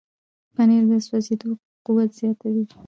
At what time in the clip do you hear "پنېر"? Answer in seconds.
0.55-0.83